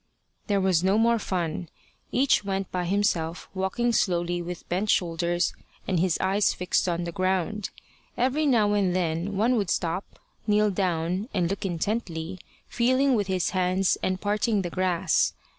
[0.47, 1.69] There was no more fun.
[2.11, 5.53] Each went by himself, walking slowly with bent shoulders
[5.87, 7.69] and his eyes fixed on the ground.
[8.17, 10.17] Every now and then one would stop,
[10.47, 15.33] kneel down, and look intently, feeling with his hands and parting the grass.